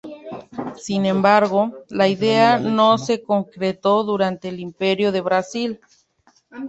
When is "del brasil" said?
5.11-5.79